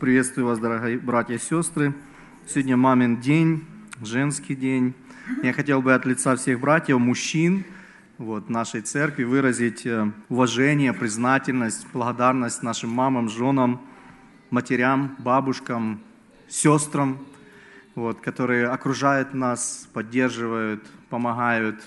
Приветствую 0.00 0.46
вас, 0.46 0.60
дорогие 0.60 0.96
братья 0.96 1.34
и 1.34 1.38
сестры. 1.38 1.92
Сегодня 2.46 2.76
мамин 2.76 3.16
день, 3.16 3.64
женский 4.00 4.54
день. 4.54 4.94
Я 5.42 5.52
хотел 5.52 5.82
бы 5.82 5.92
от 5.92 6.06
лица 6.06 6.36
всех 6.36 6.60
братьев, 6.60 7.00
мужчин, 7.00 7.64
вот, 8.16 8.48
нашей 8.48 8.82
церкви 8.82 9.24
выразить 9.24 9.84
э, 9.86 10.08
уважение, 10.28 10.92
признательность, 10.92 11.84
благодарность 11.92 12.62
нашим 12.62 12.90
мамам, 12.90 13.28
женам, 13.28 13.80
матерям, 14.50 15.16
бабушкам, 15.18 16.00
сестрам, 16.46 17.18
вот, 17.96 18.20
которые 18.20 18.68
окружают 18.68 19.34
нас, 19.34 19.88
поддерживают, 19.92 20.86
помогают, 21.10 21.82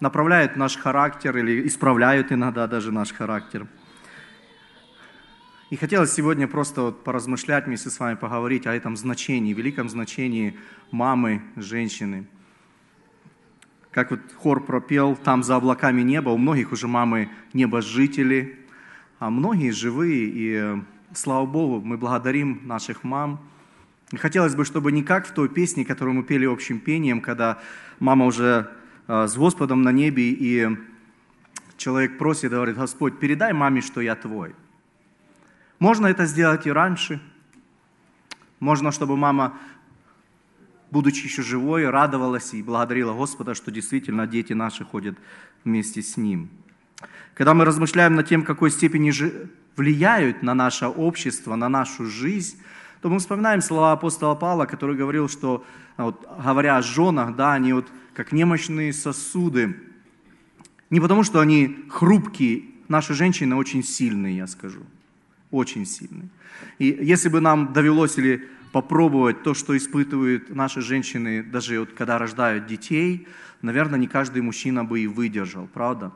направляют 0.00 0.56
наш 0.56 0.76
характер 0.76 1.38
или 1.38 1.66
исправляют 1.66 2.32
иногда 2.32 2.66
даже 2.66 2.92
наш 2.92 3.14
характер. 3.14 3.66
И 5.68 5.74
хотелось 5.74 6.12
сегодня 6.12 6.46
просто 6.46 6.82
вот 6.82 7.02
поразмышлять 7.02 7.66
вместе 7.66 7.90
с 7.90 7.98
вами, 7.98 8.14
поговорить 8.14 8.68
о 8.68 8.72
этом 8.72 8.96
значении, 8.96 9.52
великом 9.52 9.88
значении 9.88 10.56
мамы, 10.92 11.42
женщины. 11.56 12.28
Как 13.90 14.12
вот 14.12 14.20
хор 14.36 14.64
пропел, 14.64 15.16
там 15.16 15.42
за 15.42 15.56
облаками 15.56 16.02
небо, 16.02 16.28
у 16.28 16.38
многих 16.38 16.70
уже 16.70 16.86
мамы 16.86 17.30
небожители, 17.52 18.60
а 19.18 19.28
многие 19.28 19.70
живые, 19.70 20.30
и 20.32 20.82
слава 21.14 21.46
Богу, 21.46 21.84
мы 21.84 21.98
благодарим 21.98 22.60
наших 22.64 23.02
мам. 23.02 23.40
И 24.12 24.16
хотелось 24.18 24.54
бы, 24.54 24.64
чтобы 24.64 24.92
не 24.92 25.02
как 25.02 25.26
в 25.26 25.32
той 25.32 25.48
песне, 25.48 25.84
которую 25.84 26.14
мы 26.14 26.22
пели 26.22 26.46
общим 26.46 26.78
пением, 26.78 27.20
когда 27.20 27.58
мама 27.98 28.26
уже 28.26 28.70
а, 29.08 29.26
с 29.26 29.36
Господом 29.36 29.82
на 29.82 29.90
небе, 29.90 30.30
и 30.30 30.68
человек 31.76 32.18
просит, 32.18 32.52
говорит, 32.52 32.76
Господь, 32.76 33.18
передай 33.18 33.52
маме, 33.52 33.80
что 33.80 34.00
я 34.00 34.14
твой. 34.14 34.54
Можно 35.78 36.06
это 36.06 36.26
сделать 36.26 36.66
и 36.66 36.72
раньше. 36.72 37.20
Можно, 38.60 38.92
чтобы 38.92 39.16
мама, 39.16 39.58
будучи 40.90 41.24
еще 41.24 41.42
живой, 41.42 41.88
радовалась 41.88 42.54
и 42.54 42.62
благодарила 42.62 43.12
Господа, 43.12 43.54
что 43.54 43.70
действительно 43.70 44.26
дети 44.26 44.54
наши 44.54 44.84
ходят 44.84 45.18
вместе 45.64 46.02
с 46.02 46.16
Ним. 46.16 46.48
Когда 47.34 47.52
мы 47.52 47.66
размышляем 47.66 48.14
над 48.14 48.26
тем, 48.26 48.42
в 48.42 48.46
какой 48.46 48.70
степени 48.70 49.12
влияют 49.76 50.42
на 50.42 50.54
наше 50.54 50.86
общество, 50.86 51.54
на 51.54 51.68
нашу 51.68 52.06
жизнь, 52.06 52.58
то 53.02 53.10
мы 53.10 53.18
вспоминаем 53.18 53.60
слова 53.60 53.92
апостола 53.92 54.34
Павла, 54.34 54.64
который 54.64 54.96
говорил, 54.96 55.28
что, 55.28 55.62
вот, 55.98 56.26
говоря 56.42 56.78
о 56.78 56.82
женах, 56.82 57.36
да, 57.36 57.52
они 57.52 57.74
вот 57.74 57.86
как 58.14 58.32
немощные 58.32 58.94
сосуды. 58.94 59.76
Не 60.88 61.00
потому, 61.00 61.22
что 61.22 61.40
они 61.40 61.84
хрупкие, 61.90 62.64
наши 62.88 63.12
женщины 63.12 63.54
очень 63.54 63.84
сильные, 63.84 64.38
я 64.38 64.46
скажу. 64.46 64.80
Очень 65.56 65.86
сильные. 65.86 66.28
И 66.78 66.98
если 67.00 67.30
бы 67.30 67.40
нам 67.40 67.72
довелось 67.72 68.18
или 68.18 68.46
попробовать 68.72 69.42
то, 69.42 69.54
что 69.54 69.74
испытывают 69.74 70.54
наши 70.54 70.82
женщины, 70.82 71.42
даже 71.42 71.80
вот 71.80 71.94
когда 71.94 72.18
рождают 72.18 72.66
детей, 72.66 73.26
наверное, 73.62 73.98
не 73.98 74.06
каждый 74.06 74.42
мужчина 74.42 74.84
бы 74.84 75.00
и 75.00 75.06
выдержал, 75.06 75.66
правда? 75.72 76.12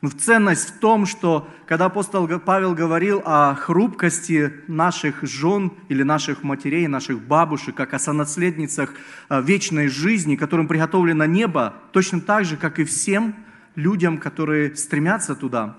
Но 0.00 0.10
ценность 0.10 0.70
в 0.70 0.78
том, 0.80 1.06
что 1.06 1.48
когда 1.66 1.84
апостол 1.84 2.26
Павел 2.40 2.74
говорил 2.74 3.22
о 3.24 3.54
хрупкости 3.54 4.52
наших 4.66 5.22
жен 5.22 5.70
или 5.88 6.02
наших 6.02 6.42
матерей, 6.42 6.88
наших 6.88 7.20
бабушек, 7.22 7.76
как 7.76 7.94
о 7.94 8.00
сонаследницах 8.00 8.92
э, 9.28 9.40
вечной 9.40 9.86
жизни, 9.86 10.34
которым 10.34 10.66
приготовлено 10.66 11.26
небо, 11.26 11.74
точно 11.92 12.20
так 12.20 12.44
же, 12.44 12.56
как 12.56 12.80
и 12.80 12.84
всем 12.84 13.36
людям, 13.76 14.18
которые 14.18 14.74
стремятся 14.74 15.36
туда, 15.36 15.76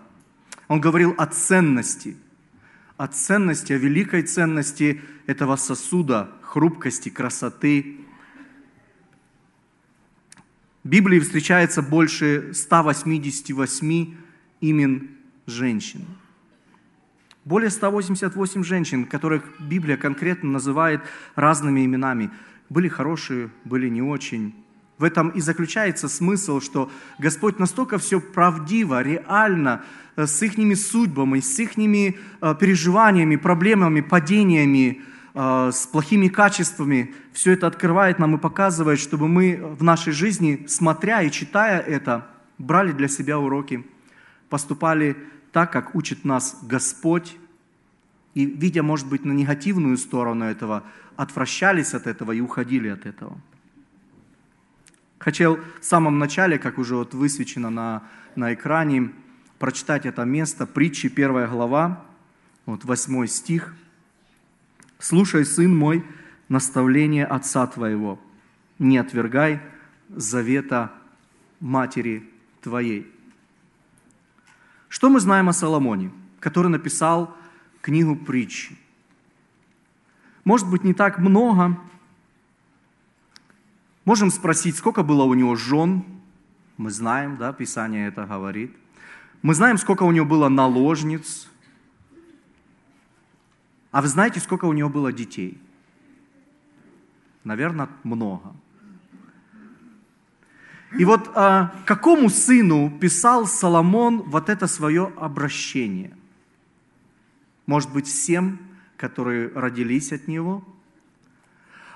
он 0.69 0.80
говорил 0.80 1.14
о 1.17 1.25
ценности, 1.25 2.16
о 3.00 3.08
ценности, 3.08 3.72
о 3.72 3.78
великой 3.78 4.23
ценности 4.23 5.00
этого 5.25 5.55
сосуда, 5.55 6.30
хрупкости, 6.42 7.08
красоты, 7.08 8.02
в 10.83 10.89
Библии 10.89 11.22
встречается 11.22 11.81
больше 11.81 12.53
188 12.53 14.15
имен 14.59 15.09
женщин. 15.45 16.05
Более 17.45 17.70
188 17.70 18.64
женщин, 18.65 19.05
которых 19.05 19.45
Библия 19.61 19.95
конкретно 19.95 20.49
называет 20.49 20.99
разными 21.36 21.86
именами. 21.86 22.32
Были 22.67 22.89
хорошие, 22.89 23.49
были 23.64 23.88
не 23.88 24.02
очень. 24.02 24.54
В 24.99 25.04
этом 25.04 25.30
и 25.30 25.42
заключается 25.42 26.08
смысл, 26.08 26.60
что 26.60 26.92
Господь 27.17 27.58
настолько 27.58 27.98
все 27.98 28.20
правдиво, 28.20 29.02
реально, 29.02 29.82
э, 30.15 30.27
с 30.27 30.43
их 30.43 30.77
судьбами, 30.77 31.39
с 31.39 31.58
их 31.58 31.77
э, 31.77 32.14
переживаниями, 32.60 33.38
проблемами, 33.38 34.02
падениями, 34.02 35.02
а, 35.42 35.71
с 35.71 35.86
плохими 35.88 36.27
качествами, 36.27 37.14
все 37.32 37.54
это 37.54 37.67
открывает 37.67 38.20
нам 38.20 38.36
и 38.36 38.39
показывает, 38.39 38.99
чтобы 38.99 39.30
мы 39.30 39.58
в 39.80 39.83
нашей 39.83 40.11
жизни, 40.11 40.65
смотря 40.67 41.21
и 41.21 41.32
читая 41.32 41.80
это, 41.80 42.27
брали 42.58 42.92
для 42.92 43.08
себя 43.08 43.39
уроки, 43.39 43.86
поступали 44.49 45.15
так, 45.54 45.71
как 45.71 45.95
учит 45.95 46.26
нас 46.26 46.59
Господь, 46.64 47.38
и, 48.33 48.45
видя, 48.45 48.83
может 48.83 49.08
быть, 49.08 49.23
на 49.23 49.32
негативную 49.32 49.98
сторону 49.98 50.43
этого, 50.43 50.83
отвращались 51.15 51.93
от 51.93 52.08
этого 52.08 52.33
и 52.33 52.42
уходили 52.42 52.89
от 52.89 53.05
этого. 53.05 53.39
Хотел 55.19 55.59
в 55.80 55.85
самом 55.85 56.17
начале, 56.17 56.57
как 56.57 56.77
уже 56.80 56.95
вот 56.95 57.13
высвечено 57.13 57.69
на, 57.69 58.03
на 58.35 58.53
экране, 58.53 59.11
прочитать 59.59 60.05
это 60.05 60.23
место, 60.25 60.65
притчи, 60.65 61.09
первая 61.09 61.47
глава, 61.47 62.03
вот 62.65 62.83
восьмой 62.83 63.27
стих– 63.27 63.75
Слушай, 64.99 65.45
сын 65.45 65.75
мой, 65.75 66.05
наставление 66.49 67.25
отца 67.25 67.65
твоего, 67.67 68.19
не 68.79 68.97
отвергай 68.97 69.61
завета 70.09 70.91
матери 71.61 72.29
твоей. 72.61 73.09
Что 74.89 75.09
мы 75.09 75.21
знаем 75.21 75.47
о 75.47 75.53
Соломоне, 75.53 76.11
который 76.41 76.67
написал 76.67 77.33
книгу 77.79 78.17
притчи? 78.17 78.77
Может 80.43 80.69
быть, 80.69 80.83
не 80.83 80.93
так 80.93 81.17
много. 81.19 81.79
Можем 84.09 84.31
спросить, 84.31 84.75
сколько 84.75 85.03
было 85.03 85.21
у 85.23 85.36
него 85.36 85.55
жен. 85.55 86.03
Мы 86.77 86.89
знаем, 86.89 87.37
да, 87.37 87.53
Писание 87.53 88.08
это 88.08 88.25
говорит. 88.25 88.75
Мы 89.43 89.53
знаем, 89.53 89.77
сколько 89.77 90.02
у 90.02 90.11
него 90.11 90.25
было 90.25 90.49
наложниц. 90.49 91.47
А 93.92 94.02
вы 94.02 94.08
знаете, 94.08 94.39
сколько 94.39 94.65
у 94.65 94.73
него 94.73 94.89
было 94.89 95.14
детей? 95.14 95.61
Наверное, 97.43 97.87
много. 98.03 98.55
И 100.97 101.05
вот 101.05 101.30
а, 101.36 101.71
какому 101.86 102.30
сыну 102.30 102.89
писал 102.99 103.45
Соломон 103.45 104.23
вот 104.23 104.49
это 104.49 104.65
свое 104.65 105.14
обращение? 105.17 106.17
Может 107.67 107.93
быть, 107.93 108.08
всем, 108.08 108.58
которые 108.97 109.49
родились 109.49 110.11
от 110.11 110.27
него? 110.27 110.64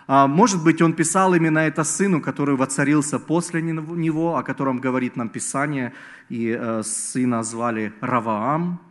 А, 0.07 0.27
может 0.27 0.63
быть, 0.63 0.81
он 0.81 0.93
писал 0.93 1.33
именно 1.33 1.59
это 1.59 1.83
сыну, 1.83 2.21
который 2.21 2.55
воцарился 2.55 3.19
после 3.19 3.61
него, 3.61 4.37
о 4.37 4.43
котором 4.43 4.79
говорит 4.79 5.15
нам 5.15 5.29
Писание, 5.29 5.93
и 6.29 6.51
а, 6.51 6.81
сына 6.83 7.43
звали 7.43 7.93
Раваам– 8.01 8.79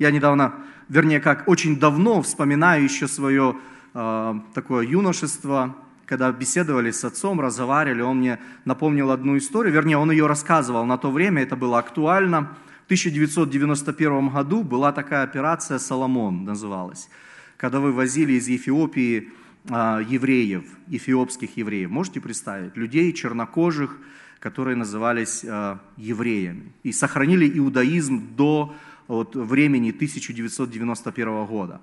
Я 0.00 0.10
недавно, 0.10 0.54
вернее, 0.88 1.20
как 1.20 1.46
очень 1.46 1.78
давно 1.78 2.22
вспоминаю 2.22 2.82
еще 2.82 3.06
свое 3.06 3.56
э, 3.92 4.34
такое 4.54 4.86
юношество, 4.86 5.76
когда 6.06 6.32
беседовали 6.32 6.90
с 6.90 7.04
отцом, 7.04 7.38
разговаривали, 7.38 8.00
он 8.00 8.16
мне 8.16 8.38
напомнил 8.64 9.10
одну 9.10 9.36
историю, 9.36 9.74
вернее, 9.74 9.98
он 9.98 10.10
ее 10.10 10.26
рассказывал 10.26 10.86
на 10.86 10.96
то 10.96 11.10
время, 11.10 11.42
это 11.42 11.54
было 11.54 11.78
актуально. 11.78 12.56
В 12.84 12.84
1991 12.86 14.30
году 14.30 14.62
была 14.62 14.90
такая 14.90 15.22
операция 15.22 15.78
«Соломон» 15.78 16.44
называлась, 16.44 17.10
когда 17.60 17.78
вывозили 17.78 18.32
из 18.32 18.48
Эфиопии 18.48 19.28
э, 19.68 20.04
евреев, 20.08 20.64
эфиопских 20.88 21.58
евреев. 21.58 21.90
Можете 21.90 22.18
представить? 22.18 22.74
Людей 22.74 23.12
чернокожих, 23.12 23.98
которые 24.38 24.76
назывались 24.76 25.44
э, 25.44 25.76
евреями. 25.98 26.72
И 26.84 26.92
сохранили 26.92 27.58
иудаизм 27.58 28.34
до 28.34 28.74
от 29.08 29.36
времени 29.36 29.90
1991 29.90 31.44
года. 31.44 31.82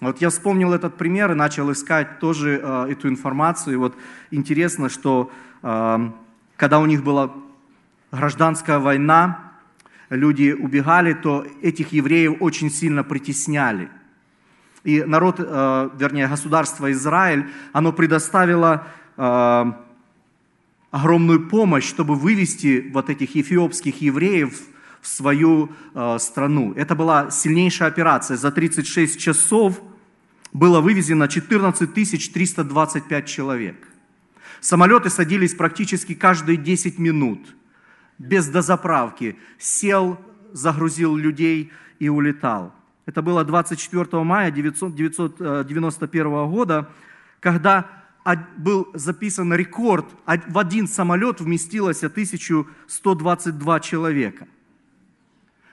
Вот 0.00 0.22
я 0.22 0.30
вспомнил 0.30 0.72
этот 0.72 0.96
пример 0.96 1.32
и 1.32 1.34
начал 1.34 1.70
искать 1.70 2.18
тоже 2.18 2.58
э, 2.62 2.92
эту 2.92 3.08
информацию. 3.08 3.74
И 3.74 3.76
вот 3.76 3.94
интересно, 4.30 4.88
что 4.88 5.30
когда 5.60 6.80
у 6.80 6.86
них 6.86 7.04
была 7.04 7.32
гражданская 8.10 8.78
война, 8.80 9.52
люди 10.10 10.52
убегали, 10.58 11.12
то 11.12 11.46
этих 11.60 11.92
евреев 11.92 12.38
очень 12.40 12.68
сильно 12.70 13.04
притесняли. 13.04 13.90
И 14.84 15.02
народ, 15.04 15.36
э, 15.38 15.90
вернее, 15.96 16.26
государство 16.26 16.90
Израиль, 16.90 17.46
оно 17.72 17.92
предоставило 17.92 18.86
э, 19.16 19.72
огромную 20.90 21.48
помощь, 21.48 21.84
чтобы 21.84 22.16
вывести 22.16 22.90
вот 22.92 23.08
этих 23.08 23.36
эфиопских 23.36 24.00
евреев 24.00 24.60
в 25.00 25.06
свою 25.06 25.70
э, 25.94 26.18
страну. 26.18 26.72
Это 26.74 26.94
была 26.96 27.30
сильнейшая 27.30 27.88
операция. 27.88 28.36
За 28.36 28.50
36 28.50 29.20
часов 29.20 29.80
было 30.52 30.80
вывезено 30.80 31.28
14 31.28 31.92
325 31.92 33.26
человек. 33.26 33.76
Самолеты 34.60 35.10
садились 35.10 35.54
практически 35.54 36.14
каждые 36.14 36.56
10 36.56 36.98
минут, 36.98 37.54
без 38.18 38.48
дозаправки. 38.48 39.36
Сел, 39.58 40.18
загрузил 40.52 41.16
людей 41.16 41.72
и 41.98 42.08
улетал. 42.08 42.72
Это 43.06 43.22
было 43.22 43.44
24 43.44 44.22
мая 44.22 44.48
1991 44.48 46.26
э, 46.26 46.46
года, 46.46 46.88
когда 47.40 48.02
был 48.56 48.88
записан 48.94 49.52
рекорд, 49.52 50.06
в 50.26 50.58
один 50.58 50.86
самолет 50.86 51.40
вместилось 51.40 52.04
1122 52.04 53.80
человека. 53.80 54.46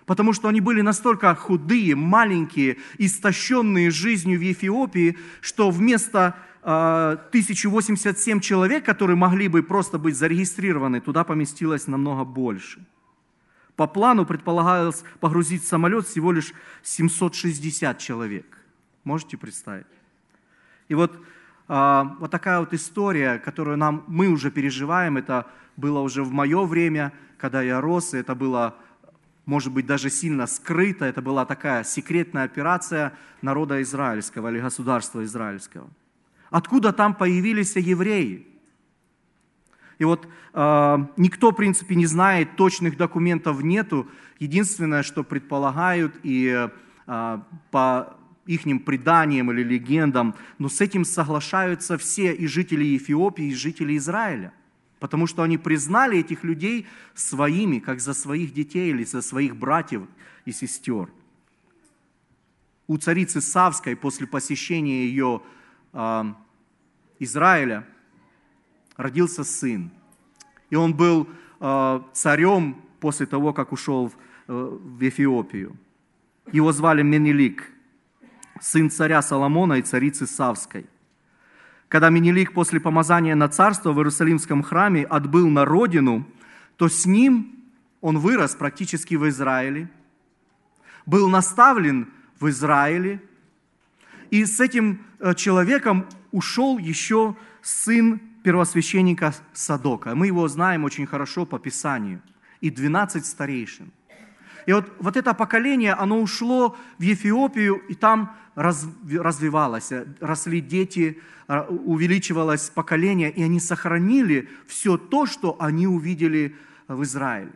Потому 0.08 0.34
что 0.34 0.48
они 0.48 0.60
были 0.60 0.82
настолько 0.82 1.36
худые, 1.36 1.96
маленькие, 1.96 2.78
истощенные 2.98 3.92
жизнью 3.92 4.40
в 4.40 4.52
Эфиопии, 4.52 5.20
что 5.42 5.70
вместо 5.70 6.36
1087 6.64 8.38
э, 8.38 8.42
человек, 8.42 8.84
которые 8.84 9.16
могли 9.16 9.48
бы 9.48 9.62
просто 9.62 10.00
быть 10.00 10.16
зарегистрированы, 10.18 11.00
туда 11.02 11.24
поместилось 11.24 11.86
намного 11.86 12.24
больше. 12.24 12.84
По 13.80 13.88
плану 13.88 14.26
предполагалось 14.26 15.06
погрузить 15.22 15.64
в 15.64 15.68
самолет 15.70 16.06
всего 16.06 16.34
лишь 16.34 16.52
760 16.84 17.98
человек. 17.98 18.58
Можете 19.06 19.38
представить? 19.38 19.86
И 20.90 20.96
вот, 20.96 21.18
а, 21.70 22.18
вот 22.20 22.30
такая 22.30 22.60
вот 22.60 22.74
история, 22.74 23.40
которую 23.40 23.78
нам, 23.78 24.04
мы 24.08 24.28
уже 24.28 24.52
переживаем, 24.52 25.16
это 25.16 25.48
было 25.78 26.02
уже 26.02 26.26
в 26.26 26.34
мое 26.34 26.66
время, 26.66 27.14
когда 27.38 27.62
я 27.62 27.80
рос, 27.80 28.14
и 28.14 28.18
это 28.18 28.36
было, 28.36 28.76
может 29.46 29.72
быть, 29.72 29.86
даже 29.86 30.10
сильно 30.10 30.46
скрыто, 30.46 31.06
это 31.06 31.22
была 31.22 31.46
такая 31.46 31.86
секретная 31.86 32.44
операция 32.44 33.14
народа 33.42 33.82
израильского 33.82 34.50
или 34.50 34.60
государства 34.60 35.24
израильского. 35.24 35.90
Откуда 36.50 36.92
там 36.92 37.16
появились 37.16 37.78
евреи? 37.78 38.46
И 40.00 40.06
вот 40.06 40.28
э, 40.54 40.98
никто, 41.18 41.52
в 41.52 41.56
принципе, 41.56 41.94
не 41.96 42.06
знает, 42.06 42.56
точных 42.56 42.98
документов 42.98 43.62
нету. 43.62 44.08
Единственное, 44.40 45.04
что 45.04 45.24
предполагают 45.24 46.16
и 46.24 46.70
э, 47.06 47.38
по 47.70 48.16
их 48.46 48.64
преданиям 48.86 49.52
или 49.52 49.62
легендам, 49.62 50.36
но 50.58 50.70
с 50.70 50.82
этим 50.82 51.06
соглашаются 51.06 51.98
все 51.98 52.34
и 52.34 52.48
жители 52.48 52.98
Эфиопии, 52.98 53.50
и 53.50 53.54
жители 53.54 53.96
Израиля. 53.98 54.54
Потому 55.00 55.28
что 55.28 55.44
они 55.44 55.58
признали 55.58 56.18
этих 56.18 56.44
людей 56.44 56.88
своими, 57.14 57.80
как 57.80 58.00
за 58.00 58.14
своих 58.14 58.54
детей 58.54 58.90
или 58.90 59.04
за 59.04 59.22
своих 59.22 59.56
братьев 59.56 60.04
и 60.46 60.54
сестер. 60.54 61.10
У 62.88 62.98
царицы 62.98 63.42
Савской 63.42 63.96
после 63.98 64.28
посещения 64.28 65.06
ее 65.06 65.42
э, 65.92 66.24
Израиля– 67.20 67.86
родился 69.00 69.46
сын. 69.46 69.92
И 70.70 70.76
он 70.76 70.94
был 70.94 71.28
э, 71.62 72.02
царем 72.14 72.76
после 73.00 73.26
того, 73.26 73.54
как 73.54 73.72
ушел 73.72 74.10
в, 74.10 74.14
э, 74.48 74.78
в 74.98 75.02
Эфиопию. 75.08 75.78
Его 76.52 76.74
звали 76.74 77.02
Менелик, 77.02 77.72
сын 78.60 78.90
царя 78.90 79.22
Соломона 79.22 79.76
и 79.76 79.82
царицы 79.82 80.28
Савской. 80.28 80.86
Когда 81.88 82.10
Менелик 82.10 82.54
после 82.54 82.82
помазания 82.82 83.36
на 83.36 83.48
царство 83.48 83.94
в 83.94 83.98
Иерусалимском 83.98 84.64
храме 84.64 85.06
отбыл 85.06 85.48
на 85.50 85.64
родину, 85.64 86.28
то 86.76 86.90
с 86.90 87.06
ним 87.06 87.56
он 88.02 88.18
вырос 88.20 88.54
практически 88.56 89.16
в 89.16 89.30
Израиле, 89.30 89.90
был 91.06 91.30
наставлен 91.30 92.10
в 92.38 92.50
Израиле, 92.50 93.22
и 94.30 94.44
с 94.44 94.60
этим 94.60 95.00
э, 95.20 95.34
человеком 95.36 96.06
ушел 96.32 96.78
еще 96.78 97.38
сын 97.62 98.20
первосвященника 98.44 99.34
Садока. 99.54 100.16
Мы 100.16 100.28
его 100.28 100.48
знаем 100.48 100.84
очень 100.84 101.06
хорошо 101.06 101.46
по 101.46 101.60
Писанию. 101.60 102.22
И 102.62 102.70
12 102.70 103.26
старейшин. 103.26 103.92
И 104.66 104.74
вот, 104.74 104.92
вот 105.00 105.18
это 105.18 105.34
поколение, 105.34 105.94
оно 105.94 106.22
ушло 106.22 106.78
в 106.98 107.02
Ефиопию, 107.02 107.78
и 107.88 107.96
там 107.96 108.36
раз, 108.56 108.88
развивалось, 109.10 109.92
росли 110.20 110.62
дети, 110.62 111.20
а, 111.48 111.64
увеличивалось 111.64 112.70
поколение, 112.70 113.32
и 113.32 113.42
они 113.42 113.60
сохранили 113.60 114.50
все 114.68 114.98
то, 114.98 115.26
что 115.26 115.56
они 115.60 115.88
увидели 115.88 116.56
в 116.88 117.02
Израиле. 117.04 117.52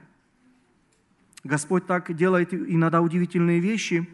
Господь 1.43 1.85
так 1.85 2.15
делает 2.15 2.53
иногда 2.53 3.01
удивительные 3.01 3.59
вещи. 3.59 4.07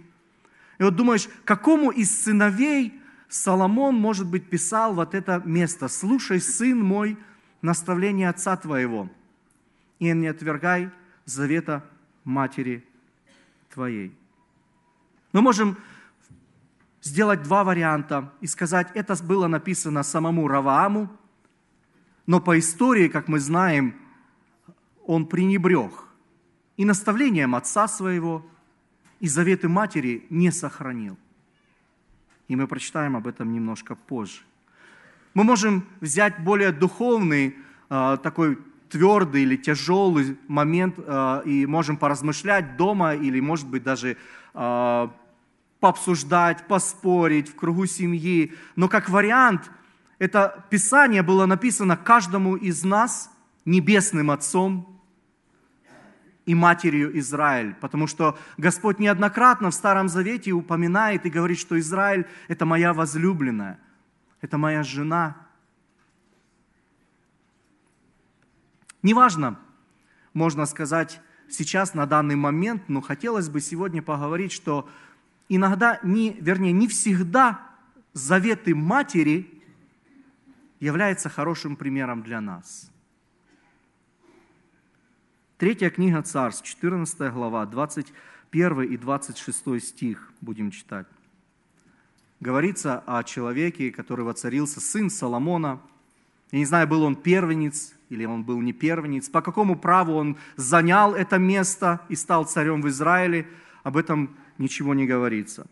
И 0.80 0.84
вот 0.84 0.96
думаешь, 0.96 1.30
какому 1.46 1.92
из 1.92 2.24
сыновей 2.24 2.99
Соломон, 3.30 3.96
может 3.96 4.28
быть, 4.28 4.50
писал 4.50 4.96
вот 4.96 5.14
это 5.14 5.42
место. 5.46 5.88
«Слушай, 5.88 6.42
сын 6.42 6.80
мой, 6.80 7.16
наставление 7.62 8.28
отца 8.28 8.58
твоего, 8.58 9.08
и 10.00 10.12
не 10.12 10.28
отвергай 10.28 10.90
завета 11.26 11.86
матери 12.24 12.84
твоей». 13.70 14.18
Мы 15.32 15.42
можем 15.42 15.78
сделать 17.04 17.44
два 17.44 17.64
варианта 17.64 18.34
и 18.42 18.48
сказать, 18.48 18.88
это 18.96 19.16
было 19.24 19.46
написано 19.46 20.02
самому 20.02 20.48
Равааму, 20.48 21.16
но 22.26 22.42
по 22.42 22.58
истории, 22.58 23.10
как 23.10 23.28
мы 23.28 23.40
знаем, 23.40 23.96
он 25.06 25.28
пренебрег 25.28 25.92
и 26.78 26.86
наставлением 26.86 27.54
отца 27.54 27.88
своего, 27.88 28.44
и 29.20 29.28
заветы 29.28 29.68
матери 29.68 30.26
не 30.32 30.50
сохранил– 30.50 31.16
и 32.50 32.56
мы 32.56 32.68
прочитаем 32.68 33.16
об 33.16 33.28
этом 33.28 33.54
немножко 33.54 33.96
позже. 33.96 34.42
Мы 35.34 35.44
можем 35.44 35.86
взять 36.02 36.44
более 36.44 36.72
духовный, 36.72 37.56
а, 37.90 38.18
такой 38.18 38.58
твердый 38.90 39.44
или 39.44 39.56
тяжелый 39.56 40.38
момент 40.48 40.96
а, 40.98 41.42
и 41.46 41.66
можем 41.68 41.96
поразмышлять 41.96 42.76
дома 42.76 43.14
или, 43.14 43.40
может 43.40 43.68
быть, 43.68 43.84
даже 43.84 44.18
а, 44.54 45.16
пообсуждать, 45.80 46.68
поспорить 46.68 47.50
в 47.50 47.56
кругу 47.56 47.86
семьи. 47.86 48.54
Но 48.76 48.90
как 48.90 49.10
вариант, 49.10 49.72
это 50.18 50.66
Писание 50.70 51.22
было 51.22 51.46
написано 51.46 51.96
каждому 51.96 52.56
из 52.56 52.84
нас 52.84 53.32
небесным 53.64 54.32
Отцом, 54.32 54.99
и 56.50 56.56
матерью 56.56 57.16
Израиль, 57.20 57.76
потому 57.76 58.08
что 58.08 58.36
Господь 58.58 58.98
неоднократно 58.98 59.70
в 59.70 59.76
Старом 59.76 60.10
Завете 60.10 60.52
упоминает 60.52 61.28
и 61.28 61.30
говорит, 61.30 61.60
что 61.60 61.78
Израиль– 61.78 62.26
это 62.48 62.66
моя 62.66 62.92
возлюбленная, 62.92 63.80
это 64.42 64.58
моя 64.58 64.82
жена. 64.82 65.38
Неважно, 69.04 69.60
можно 70.34 70.66
сказать 70.66 71.22
сейчас 71.50 71.94
на 71.94 72.08
данный 72.08 72.36
момент, 72.36 72.90
но 72.90 73.02
хотелось 73.02 73.48
бы 73.48 73.62
сегодня 73.62 74.02
поговорить, 74.02 74.52
что 74.52 74.90
иногда, 75.50 76.00
не, 76.02 76.34
вернее, 76.42 76.72
не 76.72 76.88
всегда 76.88 77.60
заветы 78.14 78.74
матери 78.74 79.62
являются 80.80 81.30
хорошим 81.30 81.76
примером 81.76 82.24
для 82.24 82.42
нас– 82.42 82.90
Третья 85.60 85.90
книга 85.90 86.22
Царств, 86.22 86.66
14 86.66 87.34
глава, 87.34 87.66
21 87.66 88.82
и 88.84 88.96
26 88.96 89.84
стих 89.84 90.32
будем 90.40 90.72
читать. 90.72 91.06
Говорится 92.40 93.04
о 93.06 93.26
человеке, 93.26 93.92
который 93.92 94.24
воцарился, 94.24 94.80
сын 94.80 95.10
Соломона. 95.10 95.82
Я 96.54 96.60
не 96.60 96.66
знаю, 96.66 96.88
был 96.88 97.04
он 97.04 97.18
первенец 97.18 97.94
или 98.08 98.24
он 98.24 98.46
был 98.46 98.62
не 98.62 98.72
первенец, 98.72 99.28
по 99.28 99.42
какому 99.42 99.78
праву 99.78 100.14
он 100.14 100.38
занял 100.56 101.14
это 101.14 101.38
место 101.38 102.00
и 102.08 102.16
стал 102.16 102.46
царем 102.46 102.82
в 102.82 102.88
Израиле, 102.88 103.46
об 103.84 103.98
этом 103.98 104.38
ничего 104.58 104.94
не 104.94 105.06
говорится. 105.06 105.68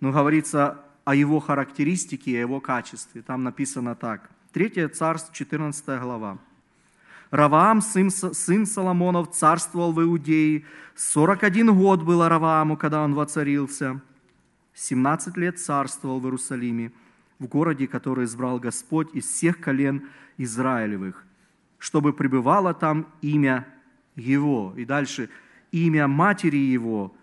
Но 0.00 0.10
говорится 0.10 0.80
о 1.04 1.14
его 1.14 1.38
характеристике, 1.38 2.38
о 2.38 2.40
его 2.40 2.60
качестве. 2.60 3.22
Там 3.22 3.44
написано 3.44 3.94
так. 3.94 4.28
Третье 4.50 4.88
царство, 4.88 5.32
14 5.32 6.00
глава. 6.00 6.38
Раваам, 7.32 7.80
сын, 7.80 8.10
сын 8.10 8.66
Соломонов, 8.66 9.30
царствовал 9.30 9.92
в 9.92 10.02
Иудее. 10.02 10.64
41 10.94 11.74
год 11.74 12.02
было 12.02 12.28
Равааму, 12.28 12.76
когда 12.76 13.02
он 13.02 13.14
воцарился. 13.14 14.02
17 14.74 15.38
лет 15.38 15.58
царствовал 15.58 16.20
в 16.20 16.24
Иерусалиме, 16.24 16.92
в 17.38 17.46
городе, 17.46 17.88
который 17.88 18.26
избрал 18.26 18.58
Господь 18.58 19.08
из 19.14 19.24
всех 19.24 19.60
колен 19.60 20.10
Израилевых, 20.36 21.24
чтобы 21.78 22.12
пребывало 22.12 22.74
там 22.74 23.06
имя 23.22 23.66
его. 24.14 24.74
И 24.76 24.84
дальше 24.84 25.30
имя 25.70 26.08
матери 26.08 26.58
его, 26.58 27.14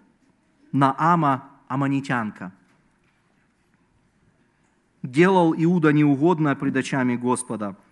Наама 0.71 1.51
Аманитянка. 1.67 2.51
Делал 5.03 5.53
Иуда 5.55 5.93
неугодно 5.93 6.55
пред 6.55 6.77
очами 6.77 7.15
Господа– 7.15 7.75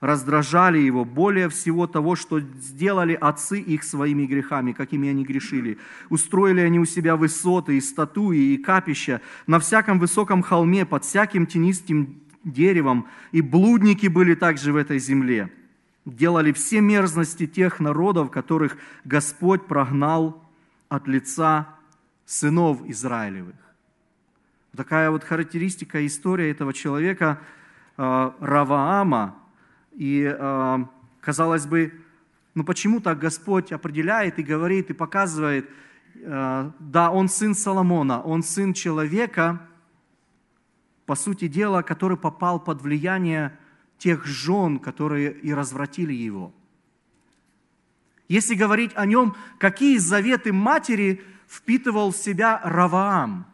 раздражали 0.00 0.78
его 0.78 1.04
более 1.04 1.48
всего 1.48 1.86
того, 1.86 2.14
что 2.14 2.40
сделали 2.40 3.14
отцы 3.14 3.60
их 3.60 3.82
своими 3.82 4.26
грехами, 4.26 4.72
какими 4.72 5.08
они 5.08 5.24
грешили. 5.24 5.78
Устроили 6.08 6.60
они 6.60 6.78
у 6.78 6.84
себя 6.84 7.16
высоты 7.16 7.76
и 7.76 7.80
статуи, 7.80 8.54
и 8.54 8.58
капища 8.58 9.20
на 9.46 9.58
всяком 9.58 9.98
высоком 9.98 10.42
холме, 10.42 10.86
под 10.86 11.04
всяким 11.04 11.46
тенистым 11.46 12.20
деревом, 12.44 13.08
и 13.32 13.40
блудники 13.40 14.06
были 14.06 14.34
также 14.34 14.72
в 14.72 14.76
этой 14.76 14.98
земле. 15.00 15.52
Делали 16.04 16.52
все 16.52 16.80
мерзности 16.80 17.46
тех 17.46 17.80
народов, 17.80 18.30
которых 18.30 18.76
Господь 19.04 19.66
прогнал 19.66 20.42
от 20.88 21.08
лица 21.08 21.68
сынов 22.24 22.80
Израилевых. 22.86 23.56
Такая 24.76 25.10
вот 25.10 25.24
характеристика, 25.24 26.06
история 26.06 26.50
этого 26.50 26.72
человека 26.72 27.40
э, 27.96 28.30
Раваама– 28.38 29.34
и, 29.98 30.32
э, 30.32 30.78
казалось 31.20 31.66
бы, 31.66 31.92
ну 32.54 32.62
почему 32.62 33.00
так 33.00 33.18
Господь 33.18 33.72
определяет 33.72 34.38
и 34.38 34.44
говорит, 34.44 34.90
и 34.90 34.92
показывает, 34.92 35.68
э, 36.14 36.70
да, 36.78 37.10
он 37.10 37.28
сын 37.28 37.52
Соломона, 37.52 38.22
он 38.22 38.44
сын 38.44 38.74
человека, 38.74 39.60
по 41.04 41.16
сути 41.16 41.48
дела, 41.48 41.82
который 41.82 42.16
попал 42.16 42.60
под 42.60 42.80
влияние 42.80 43.58
тех 43.98 44.24
жен, 44.24 44.78
которые 44.78 45.32
и 45.32 45.52
развратили 45.52 46.12
его. 46.12 46.52
Если 48.28 48.54
говорить 48.54 48.92
о 48.94 49.04
нем, 49.04 49.34
какие 49.58 49.98
заветы 49.98 50.52
матери 50.52 51.24
впитывал 51.48 52.12
в 52.12 52.16
себя 52.16 52.60
Раваам, 52.62 53.46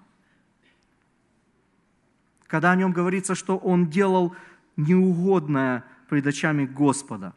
когда 2.49 2.73
о 2.73 2.77
нем 2.77 2.93
говорится, 2.93 3.35
что 3.35 3.57
он 3.57 3.87
делал 3.87 4.37
неугодное 4.77 5.85
пред 6.15 6.29
очами 6.29 6.65
Господа. 6.65 7.33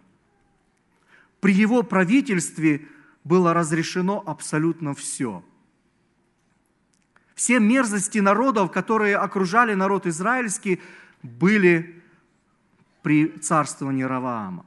При 1.40 1.52
его 1.52 1.82
правительстве 1.82 2.88
было 3.24 3.52
разрешено 3.52 4.24
абсолютно 4.24 4.94
все. 4.94 5.44
Все 7.34 7.60
мерзости 7.60 8.20
народов, 8.20 8.72
которые 8.72 9.18
окружали 9.18 9.74
народ 9.74 10.06
израильский, 10.06 10.80
были 11.24 12.04
при 13.02 13.30
царствовании 13.40 14.04
Раваама. 14.04 14.64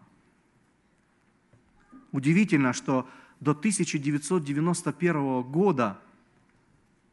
Удивительно, 2.11 2.73
что 2.73 3.09
до 3.38 3.52
1991 3.52 5.43
года 5.43 6.00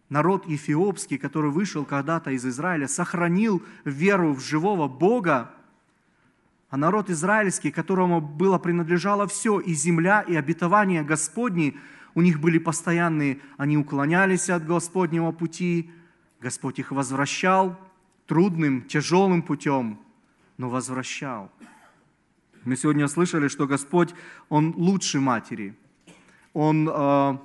народ 0.10 0.48
эфиопский, 0.48 1.20
который 1.20 1.52
вышел 1.52 1.86
когда-то 1.86 2.32
из 2.32 2.44
Израиля, 2.44 2.88
сохранил 2.88 3.62
веру 3.86 4.34
в 4.34 4.40
живого 4.40 4.88
Бога, 4.88 5.52
а 6.70 6.78
народ 6.78 7.10
израильский, 7.10 7.72
которому 7.72 8.20
было 8.20 8.58
принадлежало 8.58 9.28
все, 9.28 9.60
и 9.60 9.74
земля, 9.74 10.22
и 10.22 10.36
обетование 10.36 11.04
Господни, 11.04 11.78
у 12.14 12.22
них 12.22 12.40
были 12.40 12.58
постоянные, 12.58 13.40
они 13.58 13.78
уклонялись 13.78 14.50
от 14.50 14.66
Господнего 14.66 15.32
пути, 15.32 15.92
Господь 16.42 16.80
их 16.80 16.92
возвращал 16.92 17.80
трудным, 18.26 18.82
тяжелым 18.84 19.42
путем, 19.42 20.00
но 20.58 20.70
возвращал. 20.70 21.52
Мы 22.66 22.76
сегодня 22.76 23.08
слышали, 23.08 23.48
что 23.48 23.66
Господь, 23.66 24.14
Он 24.50 24.74
лучше 24.76 25.22
матери. 25.22 25.74
Он, 26.54 26.90
э, 26.90 27.38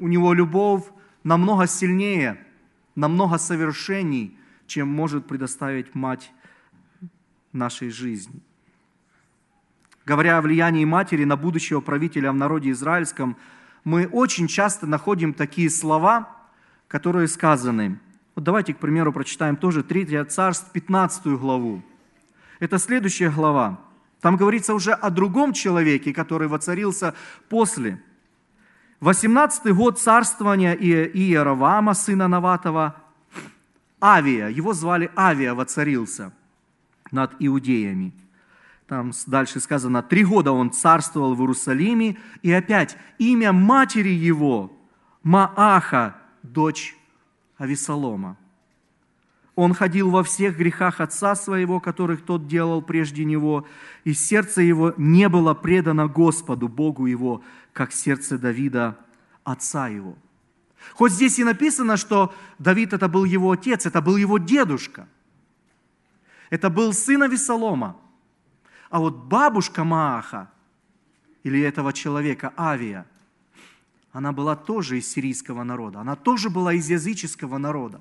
у 0.00 0.08
Него 0.08 0.34
любовь 0.34 0.84
намного 1.24 1.66
сильнее, 1.66 2.44
намного 2.94 3.38
совершенней, 3.38 4.36
чем 4.66 4.88
может 4.88 5.26
предоставить 5.26 5.94
мать 5.94 6.30
нашей 7.52 7.90
жизни. 7.90 8.40
Говоря 10.06 10.38
о 10.38 10.42
влиянии 10.42 10.84
матери 10.84 11.24
на 11.24 11.36
будущего 11.36 11.80
правителя 11.80 12.32
в 12.32 12.34
народе 12.34 12.70
израильском, 12.70 13.36
мы 13.84 14.06
очень 14.06 14.48
часто 14.48 14.86
находим 14.86 15.34
такие 15.34 15.70
слова, 15.70 16.36
которые 16.88 17.28
сказаны. 17.28 17.98
Вот 18.34 18.44
давайте, 18.44 18.74
к 18.74 18.78
примеру, 18.78 19.12
прочитаем 19.12 19.56
тоже 19.56 19.82
3 19.82 20.24
царств, 20.24 20.70
15 20.72 21.26
главу. 21.38 21.82
Это 22.58 22.78
следующая 22.78 23.30
глава. 23.30 23.80
Там 24.20 24.36
говорится 24.36 24.74
уже 24.74 24.92
о 24.92 25.10
другом 25.10 25.52
человеке, 25.52 26.12
который 26.12 26.48
воцарился 26.48 27.14
после. 27.48 28.02
18 29.00 29.74
год 29.74 29.98
царствования 29.98 30.74
Иеровама, 30.74 31.94
сына 31.94 32.28
Наватова, 32.28 32.96
Авия, 34.00 34.48
его 34.48 34.72
звали 34.72 35.10
Авия, 35.16 35.54
воцарился– 35.54 36.32
над 37.10 37.34
иудеями. 37.38 38.12
Там 38.86 39.12
дальше 39.26 39.60
сказано, 39.60 40.02
три 40.02 40.24
года 40.24 40.50
он 40.50 40.72
царствовал 40.72 41.34
в 41.34 41.40
Иерусалиме, 41.40 42.16
и 42.42 42.50
опять 42.50 42.96
имя 43.18 43.52
матери 43.52 44.08
его 44.08 44.72
Мааха, 45.22 46.16
дочь 46.42 46.96
Авесолома. 47.56 48.36
Он 49.54 49.74
ходил 49.74 50.10
во 50.10 50.24
всех 50.24 50.56
грехах 50.56 51.00
отца 51.00 51.36
своего, 51.36 51.78
которых 51.78 52.24
тот 52.24 52.48
делал 52.48 52.82
прежде 52.82 53.24
него, 53.24 53.66
и 54.04 54.12
сердце 54.12 54.62
его 54.62 54.94
не 54.96 55.28
было 55.28 55.54
предано 55.54 56.08
Господу, 56.08 56.66
Богу 56.66 57.06
его, 57.06 57.44
как 57.72 57.92
сердце 57.92 58.38
Давида, 58.38 58.98
отца 59.44 59.86
его. 59.86 60.16
Хоть 60.94 61.12
здесь 61.12 61.38
и 61.38 61.44
написано, 61.44 61.96
что 61.96 62.34
Давид 62.58 62.92
это 62.92 63.06
был 63.08 63.24
его 63.24 63.52
отец, 63.52 63.86
это 63.86 64.00
был 64.00 64.16
его 64.16 64.38
дедушка– 64.38 65.06
это 66.50 66.68
был 66.68 66.92
сын 66.92 67.22
Авесолома. 67.22 67.96
А 68.90 68.98
вот 68.98 69.24
бабушка 69.24 69.84
Мааха, 69.84 70.50
или 71.44 71.60
этого 71.60 71.92
человека, 71.92 72.52
Авия, 72.56 73.06
она 74.12 74.32
была 74.32 74.56
тоже 74.56 74.98
из 74.98 75.08
сирийского 75.08 75.62
народа, 75.62 76.00
она 76.00 76.16
тоже 76.16 76.50
была 76.50 76.74
из 76.74 76.90
языческого 76.90 77.58
народа. 77.58 78.00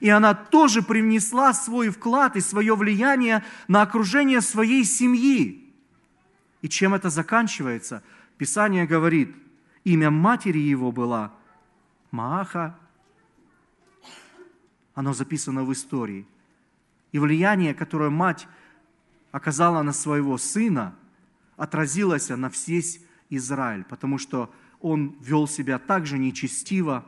И 0.00 0.08
она 0.08 0.32
тоже 0.32 0.80
привнесла 0.80 1.52
свой 1.52 1.90
вклад 1.90 2.36
и 2.36 2.40
свое 2.40 2.74
влияние 2.74 3.44
на 3.68 3.82
окружение 3.82 4.40
своей 4.40 4.84
семьи. 4.84 5.70
И 6.62 6.68
чем 6.68 6.94
это 6.94 7.10
заканчивается? 7.10 8.02
Писание 8.38 8.86
говорит, 8.86 9.34
имя 9.84 10.10
матери 10.10 10.58
его 10.58 10.92
была 10.92 11.32
Мааха. 12.10 12.78
Оно 14.94 15.12
записано 15.12 15.64
в 15.64 15.72
истории 15.72 16.26
и 17.12 17.18
влияние, 17.18 17.74
которое 17.74 18.10
мать 18.10 18.48
оказала 19.30 19.82
на 19.82 19.92
своего 19.92 20.38
сына, 20.38 20.94
отразилось 21.56 22.30
на 22.30 22.50
весь 22.66 23.00
Израиль, 23.30 23.84
потому 23.84 24.18
что 24.18 24.52
он 24.80 25.16
вел 25.20 25.46
себя 25.46 25.78
так 25.78 26.06
же 26.06 26.18
нечестиво, 26.18 27.06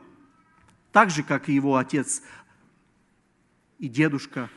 так 0.91 1.09
же, 1.09 1.23
как 1.23 1.49
и 1.49 1.53
его 1.53 1.75
отец 1.75 2.21
и 3.79 3.89
дедушка 3.89 4.49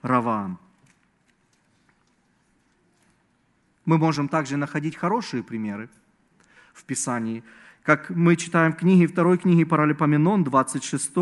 Раваам. 0.00 0.58
Мы 3.84 3.98
можем 3.98 4.28
также 4.28 4.56
находить 4.56 4.96
хорошие 4.96 5.42
примеры 5.42 5.88
в 6.72 6.84
Писании, 6.84 7.44
как 7.82 8.10
мы 8.10 8.34
читаем 8.34 8.72
в 8.72 8.76
книге, 8.76 9.06
второй 9.06 9.38
книге 9.38 9.64
Паралипоменон, 9.64 10.42
26 10.42 11.12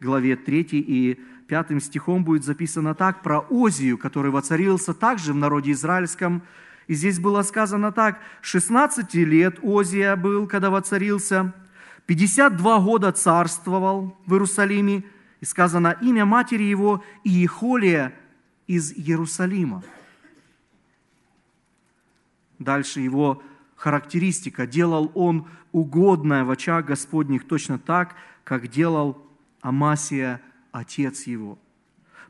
главе 0.00 0.36
3 0.36 0.66
и 0.70 1.20
пятым 1.46 1.80
стихом 1.80 2.24
будет 2.24 2.44
записано 2.44 2.94
так, 2.94 3.22
про 3.22 3.40
Озию, 3.50 3.98
который 3.98 4.30
воцарился 4.30 4.94
также 4.94 5.32
в 5.32 5.36
народе 5.36 5.72
израильском. 5.72 6.42
И 6.86 6.94
здесь 6.94 7.18
было 7.18 7.42
сказано 7.42 7.92
так, 7.92 8.20
16 8.42 9.14
лет 9.14 9.58
Озия 9.62 10.16
был, 10.16 10.46
когда 10.46 10.70
воцарился, 10.70 11.52
52 12.06 12.80
года 12.80 13.12
царствовал 13.12 14.16
в 14.26 14.32
Иерусалиме, 14.32 15.04
и 15.40 15.44
сказано 15.44 15.96
имя 16.00 16.24
матери 16.24 16.62
его 16.62 17.04
Иехолия 17.24 18.14
из 18.66 18.92
Иерусалима. 18.92 19.82
Дальше 22.58 23.00
его 23.00 23.42
характеристика. 23.76 24.66
Делал 24.66 25.12
он 25.14 25.46
угодное 25.72 26.44
в 26.44 26.50
очах 26.50 26.86
Господних 26.86 27.46
точно 27.46 27.78
так, 27.78 28.14
как 28.44 28.68
делал 28.68 29.22
Амасия 29.60 30.40
отец 30.76 31.26
его. 31.26 31.58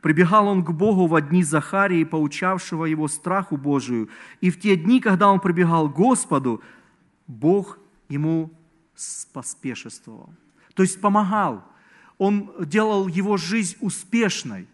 Прибегал 0.01 0.47
он 0.47 0.65
к 0.65 0.71
Богу 0.71 1.07
в 1.09 1.21
дни 1.21 1.43
Захарии, 1.43 2.05
поучавшего 2.05 2.85
его 2.85 3.09
страху 3.09 3.57
Божию. 3.57 4.09
И 4.41 4.51
в 4.51 4.61
те 4.61 4.77
дни, 4.77 5.01
когда 5.01 5.31
он 5.31 5.41
прибегал 5.41 5.91
к 5.91 5.95
Господу, 5.95 6.63
Бог 7.27 7.79
ему 8.09 8.53
поспешествовал. 9.33 10.31
То 10.75 10.83
есть 10.83 11.01
помогал. 11.01 11.65
Он 12.19 12.53
делал 12.61 13.09
его 13.09 13.37
жизнь 13.37 13.77
успешной. 13.81 14.69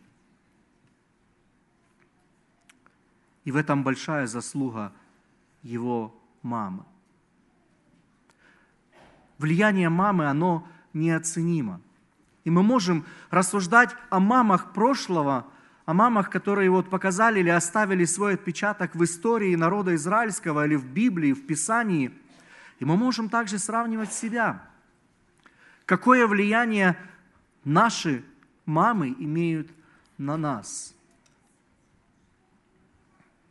И 3.44 3.50
в 3.50 3.56
этом 3.56 3.82
большая 3.82 4.26
заслуга 4.26 4.92
его 5.62 6.14
мамы. 6.42 6.84
Влияние 9.38 9.88
мамы, 9.88 10.26
оно 10.28 10.68
неоценимо– 10.92 11.80
и 12.44 12.50
мы 12.50 12.62
можем 12.62 13.06
рассуждать 13.30 13.94
о 14.10 14.18
мамах 14.18 14.72
прошлого, 14.72 15.46
о 15.84 15.94
мамах, 15.94 16.30
которые 16.30 16.70
вот 16.70 16.90
показали 16.90 17.40
или 17.40 17.50
оставили 17.50 18.04
свой 18.04 18.34
отпечаток 18.34 18.94
в 18.94 19.04
истории 19.04 19.54
народа 19.54 19.94
израильского 19.94 20.66
или 20.66 20.74
в 20.74 20.86
Библии, 20.86 21.32
в 21.32 21.46
Писании. 21.46 22.12
И 22.78 22.84
мы 22.84 22.96
можем 22.96 23.28
также 23.28 23.58
сравнивать 23.58 24.12
себя. 24.12 24.62
Какое 25.86 26.26
влияние 26.26 26.96
наши 27.64 28.24
мамы 28.66 29.14
имеют 29.18 29.70
на 30.18 30.36
нас? 30.36 30.94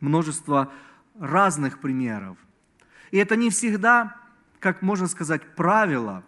Множество 0.00 0.72
разных 1.18 1.78
примеров. 1.78 2.36
И 3.10 3.18
это 3.18 3.36
не 3.36 3.50
всегда, 3.50 4.16
как 4.58 4.82
можно 4.82 5.06
сказать, 5.06 5.54
правило, 5.54 6.24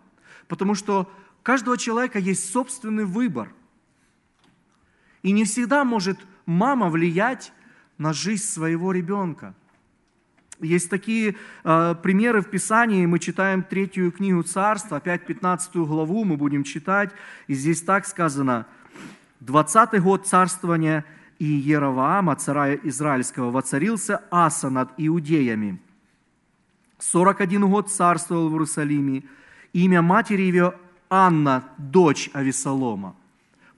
потому 0.49 0.75
что 0.75 1.11
каждого 1.45 1.79
человека 1.79 2.19
есть 2.19 2.53
собственный 2.53 3.05
выбор– 3.05 3.53
и 5.25 5.33
не 5.33 5.45
всегда 5.45 5.85
может 5.85 6.19
мама 6.45 6.91
влиять 6.91 7.53
на 7.97 8.13
жизнь 8.13 8.45
своего 8.45 8.93
ребенка. 8.93 9.55
Есть 10.61 10.91
такие 10.91 11.35
э, 11.65 11.95
примеры 12.03 12.43
в 12.43 12.51
Писании. 12.51 13.07
Мы 13.07 13.19
читаем 13.19 13.63
третью 13.63 14.13
книгу 14.13 14.43
Царства, 14.43 14.99
опять 14.99 15.27
15 15.27 15.77
главу 15.77 16.25
мы 16.25 16.37
будем 16.37 16.63
читать. 16.63 17.11
И 17.49 17.55
здесь 17.55 17.81
так 17.81 18.07
сказано. 18.07 18.67
20 19.41 20.03
год 20.03 20.27
царствования 20.27 21.07
Иероваама, 21.39 22.37
царя 22.37 22.75
Израильского, 22.75 23.51
воцарился 23.51 24.23
Аса 24.31 24.69
над 24.69 24.91
иудеями. 24.99 25.81
41 26.99 27.69
год 27.69 27.91
царствовал 27.91 28.51
в 28.51 28.53
Иерусалиме. 28.53 29.25
Имя 29.73 30.03
матери 30.03 30.43
его 30.43 30.75
Анна, 31.14 31.62
дочь 31.78 32.28
Авесолома. 32.33 33.14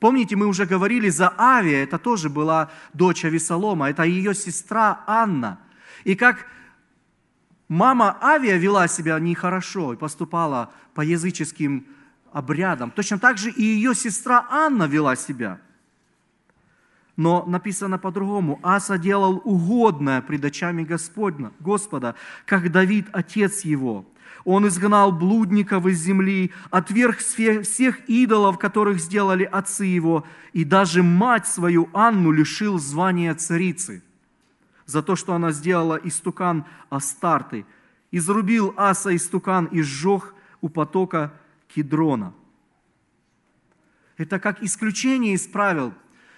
Помните, 0.00 0.36
мы 0.36 0.46
уже 0.46 0.64
говорили 0.64 1.10
за 1.10 1.34
Авия, 1.36 1.82
это 1.82 1.98
тоже 1.98 2.30
была 2.30 2.70
дочь 2.94 3.26
Авесолома, 3.26 3.90
это 3.90 4.04
ее 4.04 4.34
сестра 4.34 5.04
Анна. 5.06 5.58
И 6.04 6.14
как 6.14 6.46
мама 7.68 8.16
Авия 8.22 8.56
вела 8.56 8.88
себя 8.88 9.18
нехорошо 9.18 9.92
и 9.92 9.96
поступала 9.98 10.72
по 10.94 11.02
языческим 11.02 11.86
обрядам, 12.32 12.90
точно 12.90 13.18
так 13.18 13.36
же 13.36 13.50
и 13.50 13.62
ее 13.62 13.94
сестра 13.94 14.46
Анна 14.48 14.84
вела 14.84 15.14
себя. 15.14 15.60
Но 17.16 17.44
написано 17.44 17.98
по-другому. 17.98 18.60
Аса 18.62 18.96
делал 18.96 19.42
угодное 19.44 20.22
пред 20.22 20.42
очами 20.42 20.84
Господня, 20.84 21.52
Господа, 21.60 22.14
как 22.46 22.72
Давид, 22.72 23.08
отец 23.12 23.60
его– 23.60 24.06
он 24.46 24.68
изгнал 24.68 25.10
блудников 25.10 25.86
из 25.86 26.00
земли, 26.00 26.52
отверг 26.70 27.18
всех 27.18 28.08
идолов, 28.08 28.58
которых 28.58 29.00
сделали 29.00 29.42
отцы 29.42 29.86
его, 29.86 30.24
и 30.52 30.64
даже 30.64 31.02
мать 31.02 31.48
свою 31.48 31.90
Анну 31.92 32.30
лишил 32.30 32.78
звания 32.78 33.34
царицы 33.34 34.04
за 34.86 35.02
то, 35.02 35.16
что 35.16 35.34
она 35.34 35.50
сделала 35.50 35.96
истукан 35.96 36.64
Астарты. 36.90 37.66
Изрубил 38.12 38.72
Аса 38.76 39.16
истукан 39.16 39.64
и 39.64 39.82
сжег 39.82 40.32
у 40.60 40.68
потока 40.68 41.32
Кедрона. 41.66 42.32
Это 44.16 44.38
как 44.38 44.62
исключение 44.62 45.34
из 45.34 45.48
правил. 45.48 45.92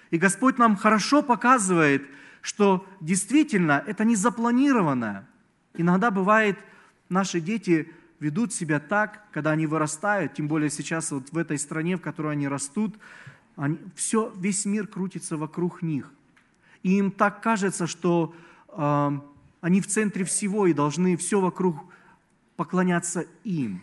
И 0.09 0.17
Господь 0.17 0.57
нам 0.57 0.77
хорошо 0.77 1.21
показывает, 1.21 2.07
что 2.41 2.87
действительно 3.01 3.83
это 3.85 4.03
не 4.03 4.15
запланированное. 4.15 5.29
Иногда 5.75 6.09
бывает, 6.09 6.57
наши 7.07 7.39
дети 7.39 7.91
ведут 8.19 8.53
себя 8.53 8.79
так, 8.79 9.23
когда 9.31 9.51
они 9.51 9.65
вырастают, 9.65 10.33
тем 10.33 10.47
более 10.47 10.69
сейчас 10.69 11.11
вот 11.11 11.31
в 11.31 11.37
этой 11.37 11.57
стране, 11.57 11.97
в 11.97 12.01
которой 12.01 12.33
они 12.33 12.47
растут, 12.47 12.95
они, 13.55 13.77
все, 13.95 14.33
весь 14.37 14.65
мир 14.65 14.87
крутится 14.87 15.37
вокруг 15.37 15.81
них. 15.81 16.11
И 16.83 16.97
им 16.97 17.11
так 17.11 17.41
кажется, 17.41 17.87
что 17.87 18.33
э, 18.69 19.11
они 19.61 19.81
в 19.81 19.87
центре 19.87 20.23
всего 20.23 20.67
и 20.67 20.73
должны 20.73 21.17
все 21.17 21.39
вокруг 21.39 21.77
поклоняться 22.55 23.25
им. 23.43 23.81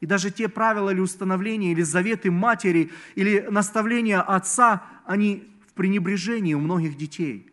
И 0.00 0.06
даже 0.06 0.30
те 0.30 0.48
правила 0.48 0.90
или 0.90 1.00
установления, 1.00 1.72
или 1.72 1.82
заветы 1.82 2.30
матери, 2.30 2.90
или 3.14 3.46
наставления 3.50 4.20
отца, 4.20 4.82
они 5.06 5.48
в 5.68 5.74
пренебрежении 5.74 6.54
у 6.54 6.60
многих 6.60 6.96
детей. 6.96 7.50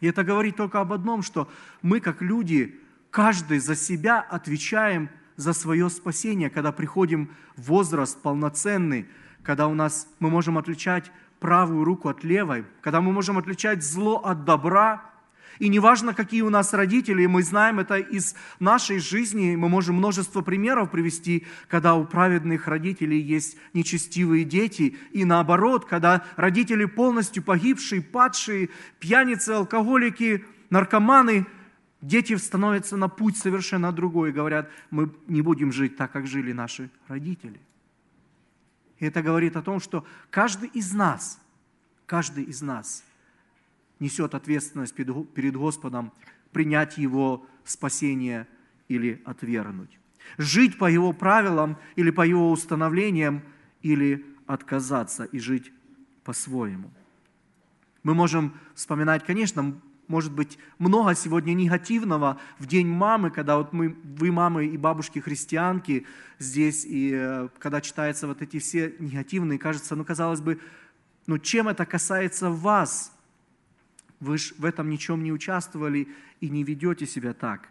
И 0.00 0.06
это 0.06 0.24
говорит 0.24 0.56
только 0.56 0.80
об 0.80 0.92
одном, 0.92 1.22
что 1.22 1.50
мы, 1.82 2.00
как 2.00 2.22
люди, 2.22 2.78
каждый 3.10 3.58
за 3.58 3.74
себя 3.74 4.20
отвечаем 4.20 5.10
за 5.36 5.52
свое 5.52 5.88
спасение, 5.90 6.50
когда 6.50 6.72
приходим 6.72 7.30
в 7.56 7.68
возраст 7.68 8.20
полноценный, 8.20 9.06
когда 9.42 9.68
у 9.68 9.74
нас 9.74 10.06
мы 10.18 10.30
можем 10.30 10.58
отличать 10.58 11.10
правую 11.38 11.84
руку 11.84 12.08
от 12.08 12.24
левой, 12.24 12.66
когда 12.82 13.00
мы 13.00 13.12
можем 13.12 13.38
отличать 13.38 13.82
зло 13.82 14.18
от 14.18 14.44
добра. 14.44 15.02
И 15.58 15.68
неважно, 15.68 16.14
какие 16.14 16.42
у 16.42 16.50
нас 16.50 16.72
родители, 16.72 17.26
мы 17.26 17.42
знаем 17.42 17.80
это 17.80 17.96
из 17.96 18.34
нашей 18.60 18.98
жизни, 18.98 19.56
мы 19.56 19.68
можем 19.68 19.96
множество 19.96 20.42
примеров 20.42 20.90
привести, 20.90 21.46
когда 21.68 21.94
у 21.94 22.04
праведных 22.04 22.66
родителей 22.66 23.20
есть 23.20 23.56
нечестивые 23.74 24.44
дети, 24.44 24.96
и 25.12 25.24
наоборот, 25.24 25.86
когда 25.86 26.24
родители 26.36 26.84
полностью 26.84 27.42
погибшие, 27.42 28.00
падшие, 28.00 28.70
пьяницы, 29.00 29.50
алкоголики, 29.50 30.44
наркоманы– 30.68 31.46
Дети 32.00 32.34
становятся 32.36 32.96
на 32.96 33.08
путь 33.08 33.36
совершенно 33.36 33.92
другой 33.92 34.30
и 34.30 34.32
говорят, 34.32 34.70
мы 34.90 35.12
не 35.26 35.42
будем 35.42 35.70
жить 35.70 35.96
так, 35.96 36.12
как 36.12 36.26
жили 36.26 36.52
наши 36.52 36.90
родители. 37.08 37.60
И 38.98 39.06
это 39.06 39.22
говорит 39.22 39.56
о 39.56 39.62
том, 39.62 39.80
что 39.80 40.06
каждый 40.30 40.68
из 40.70 40.92
нас, 40.92 41.40
каждый 42.06 42.44
из 42.44 42.62
нас 42.62 43.04
несет 43.98 44.34
ответственность 44.34 44.94
перед 44.94 45.56
Господом 45.56 46.12
принять 46.52 46.96
Его 46.96 47.46
спасение 47.64 48.46
или 48.88 49.22
отвергнуть. 49.24 49.98
Жить 50.38 50.78
по 50.78 50.90
Его 50.90 51.12
правилам 51.12 51.76
или 51.96 52.10
по 52.10 52.22
Его 52.26 52.50
установлениям, 52.50 53.42
или 53.82 54.24
отказаться 54.46 55.24
и 55.24 55.38
жить 55.38 55.72
по-своему. 56.24 56.90
Мы 58.02 58.14
можем 58.14 58.54
вспоминать, 58.74 59.24
конечно, 59.24 59.80
может 60.10 60.32
быть, 60.32 60.58
много 60.80 61.14
сегодня 61.14 61.52
негативного 61.52 62.40
в 62.58 62.66
день 62.66 62.88
мамы, 62.88 63.30
когда 63.30 63.56
вот 63.56 63.72
мы, 63.72 63.96
вы 64.18 64.32
мамы 64.32 64.66
и 64.66 64.76
бабушки 64.76 65.20
христианки 65.20 66.04
здесь, 66.40 66.84
и 66.84 67.12
э, 67.14 67.48
когда 67.60 67.80
читаются 67.80 68.26
вот 68.26 68.42
эти 68.42 68.58
все 68.58 68.92
негативные, 68.98 69.56
кажется, 69.56 69.94
ну, 69.94 70.04
казалось 70.04 70.40
бы, 70.40 70.58
ну, 71.28 71.38
чем 71.38 71.68
это 71.68 71.86
касается 71.86 72.50
вас? 72.50 73.12
Вы 74.18 74.38
же 74.38 74.52
в 74.58 74.64
этом 74.64 74.90
ничем 74.90 75.22
не 75.22 75.32
участвовали 75.32 76.08
и 76.40 76.48
не 76.48 76.64
ведете 76.64 77.06
себя 77.06 77.32
так. 77.32 77.68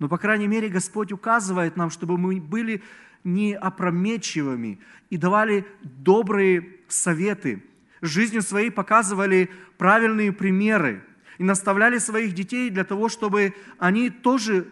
Но, 0.00 0.08
по 0.08 0.18
крайней 0.18 0.48
мере, 0.48 0.68
Господь 0.68 1.12
указывает 1.12 1.76
нам, 1.76 1.90
чтобы 1.90 2.18
мы 2.18 2.40
были 2.40 2.82
не 3.22 3.54
опрометчивыми 3.54 4.80
и 5.10 5.16
давали 5.16 5.64
добрые 5.82 6.80
советы, 6.88 7.62
жизнью 8.00 8.42
своей 8.42 8.72
показывали 8.72 9.48
правильные 9.78 10.32
примеры, 10.32 11.04
и 11.38 11.44
наставляли 11.44 11.98
своих 11.98 12.34
детей 12.34 12.70
для 12.70 12.84
того, 12.84 13.08
чтобы 13.08 13.54
они 13.78 14.10
тоже 14.10 14.68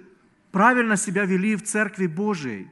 правильно 0.52 0.96
себя 0.96 1.24
вели 1.24 1.56
в 1.56 1.62
Церкви 1.62 2.06
Божией. 2.06 2.68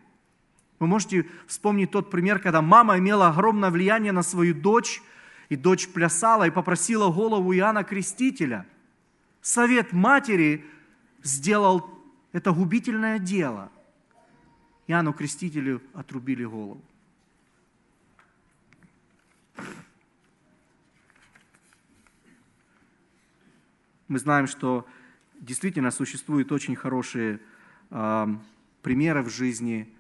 Вы 0.78 0.86
можете 0.86 1.26
вспомнить 1.46 1.90
тот 1.90 2.10
пример, 2.10 2.38
когда 2.38 2.62
мама 2.62 2.98
имела 2.98 3.28
огромное 3.28 3.70
влияние 3.70 4.12
на 4.12 4.22
свою 4.22 4.54
дочь, 4.54 5.02
и 5.48 5.56
дочь 5.56 5.88
плясала 5.88 6.46
и 6.46 6.50
попросила 6.50 7.10
голову 7.10 7.54
Иоанна 7.54 7.82
Крестителя. 7.82 8.66
Совет 9.40 9.92
матери 9.92 10.64
сделал 11.22 11.88
это 12.32 12.52
губительное 12.52 13.18
дело. 13.18 13.70
Иоанну 14.86 15.12
Крестителю 15.12 15.82
отрубили 15.94 16.44
голову. 16.44 16.82
Мы 24.08 24.18
знаем, 24.18 24.46
что 24.46 24.86
действительно 25.38 25.90
существуют 25.90 26.50
очень 26.50 26.74
хорошие 26.74 27.40
э, 27.90 28.26
примеры 28.80 29.22
в 29.22 29.28
жизни 29.28 29.94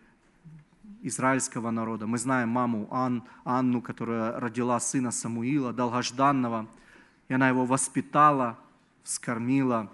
израильского 1.02 1.70
народа. 1.70 2.06
Мы 2.06 2.16
знаем 2.16 2.48
маму 2.48 2.88
Ан, 2.90 3.22
Анну, 3.44 3.82
которая 3.82 4.40
родила 4.40 4.80
сына 4.80 5.10
Самуила, 5.10 5.74
долгожданного, 5.74 6.66
и 7.28 7.34
она 7.34 7.50
его 7.50 7.66
воспитала, 7.66 8.58
вскормила, 9.02 9.92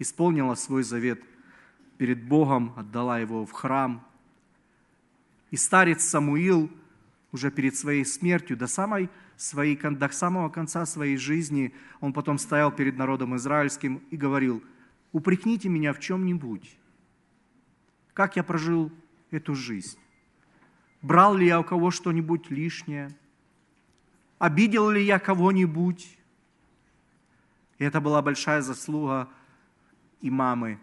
исполнила 0.00 0.56
свой 0.56 0.82
завет 0.82 1.22
перед 1.98 2.24
Богом, 2.24 2.74
отдала 2.76 3.20
его 3.20 3.46
в 3.46 3.52
храм. 3.52 4.04
И 5.52 5.56
старец 5.56 6.02
Самуил 6.02 6.68
уже 7.30 7.52
перед 7.52 7.76
своей 7.76 8.04
смертью 8.04 8.56
до 8.56 8.66
самой 8.66 9.08
своей, 9.40 9.76
до 9.76 10.08
самого 10.08 10.48
конца 10.48 10.86
своей 10.86 11.16
жизни 11.16 11.72
он 12.00 12.12
потом 12.12 12.38
стоял 12.38 12.72
перед 12.72 12.96
народом 12.96 13.36
израильским 13.36 14.02
и 14.10 14.16
говорил, 14.16 14.62
упрекните 15.12 15.68
меня 15.68 15.92
в 15.92 16.00
чем-нибудь. 16.00 16.76
Как 18.12 18.36
я 18.36 18.42
прожил 18.42 18.92
эту 19.30 19.54
жизнь? 19.54 19.98
Брал 21.02 21.34
ли 21.34 21.46
я 21.46 21.60
у 21.60 21.64
кого 21.64 21.90
что-нибудь 21.90 22.50
лишнее? 22.50 23.10
обидел 24.40 24.88
ли 24.90 25.04
я 25.04 25.20
кого-нибудь. 25.20 26.18
И 27.78 27.84
это 27.84 28.00
была 28.00 28.22
большая 28.22 28.62
заслуга 28.62 29.28
и 30.20 30.30
мамы 30.30 30.80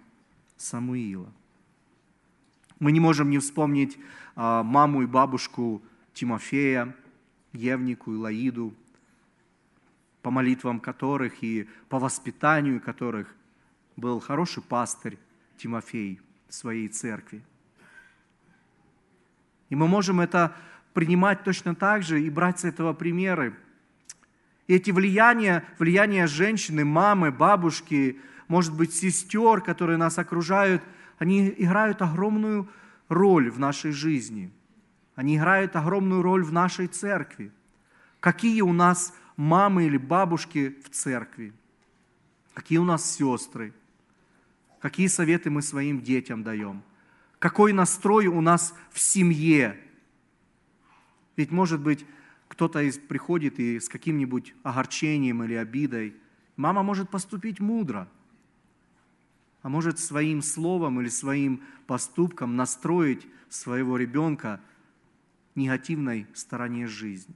Самуила. 0.56 1.32
Мы 2.80 2.91
не 2.91 3.00
можем 3.00 3.30
не 3.32 3.39
вспомнить 3.39 3.98
а, 4.36 4.62
маму 4.63 5.02
и 5.02 5.08
бабушку 5.08 5.82
Тимофея, 6.13 6.96
Евнику 7.58 8.13
и 8.13 8.17
Лаиду, 8.17 8.74
по 10.22 10.32
молитвам 10.32 10.80
которых 10.80 11.43
и 11.43 11.67
по 11.89 12.00
воспитанию 12.00 12.80
которых 12.80 13.34
был 13.96 14.20
хороший 14.20 14.63
пастырь 14.63 15.17
Тимофей 15.58 16.22
в 16.48 16.54
своей 16.54 16.88
церкви. 16.88 17.41
И 19.70 19.76
мы 19.76 19.88
можем 19.88 20.20
это 20.20 20.56
принимать 20.93 21.43
точно 21.43 21.76
так 21.76 22.04
же 22.04 22.22
и 22.22 22.30
брать 22.30 22.60
с 22.60 22.63
этого 22.63 22.93
примеры. 22.93 23.56
И 24.67 24.74
эти 24.76 24.91
влияния, 24.91 25.63
влияния 25.80 26.28
женщины, 26.28 26.86
мамы, 26.86 27.32
бабушки, 27.32 28.20
может 28.48 28.76
быть, 28.76 28.93
сестер, 28.93 29.62
которые 29.62 29.98
нас 29.98 30.17
окружают, 30.17 30.82
они 31.20 31.54
играют 31.58 32.02
огромную 32.02 32.70
роль 33.10 33.50
в 33.50 33.60
нашей 33.60 33.91
жизни. 33.91 34.52
Они 35.17 35.38
играют 35.38 35.75
огромную 35.75 36.21
роль 36.21 36.43
в 36.43 36.53
нашей 36.53 36.86
церкви. 36.86 37.51
Какие 38.19 38.62
у 38.62 38.71
нас 38.71 39.15
мамы 39.36 39.86
или 39.88 39.97
бабушки 39.97 40.77
в 40.86 40.91
церкви? 40.91 41.53
Какие 42.53 42.77
у 42.77 42.84
нас 42.84 43.15
сестры? 43.15 43.73
Какие 44.80 45.08
советы 45.08 45.49
мы 45.49 45.63
своим 45.63 46.01
детям 46.01 46.43
даем? 46.43 46.84
Какой 47.39 47.73
настрой 47.73 48.27
у 48.27 48.41
нас 48.41 48.75
в 48.91 48.99
семье? 48.99 49.80
Ведь, 51.36 51.49
может 51.49 51.82
быть, 51.82 52.06
кто-то 52.47 52.84
из, 52.84 52.99
приходит 52.99 53.58
и 53.58 53.80
с 53.80 53.89
каким-нибудь 53.89 54.53
огорчением 54.62 55.43
или 55.43 55.56
обидой. 55.56 56.15
Мама 56.58 56.84
может 56.84 57.10
поступить 57.10 57.60
мудро, 57.60 58.08
а 59.63 59.69
может 59.69 59.97
своим 59.97 60.43
словом 60.43 61.01
или 61.01 61.10
своим 61.10 61.63
поступком 61.88 62.56
настроить 62.56 63.27
своего 63.49 63.97
ребенка 63.97 64.62
негативной 65.58 66.28
стороне 66.34 66.88
жизни. 66.88 67.36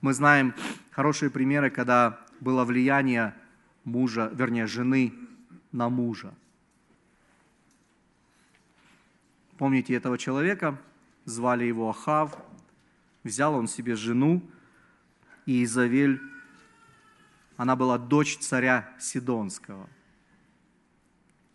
Мы 0.00 0.12
знаем 0.12 0.54
хорошие 0.92 1.30
примеры, 1.30 1.70
когда 1.70 2.20
было 2.38 2.64
влияние 2.64 3.34
мужа, 3.84 4.30
вернее, 4.34 4.66
жены 4.66 5.12
на 5.72 5.88
мужа. 5.88 6.32
Помните 9.58 9.94
этого 9.94 10.18
человека? 10.18 10.78
Звали 11.24 11.64
его 11.64 11.90
Ахав. 11.90 12.36
Взял 13.24 13.54
он 13.54 13.66
себе 13.66 13.96
жену, 13.96 14.40
и 15.46 15.64
Изавель, 15.64 16.20
она 17.56 17.74
была 17.74 17.98
дочь 17.98 18.38
царя 18.38 18.94
Сидонского. 19.00 19.88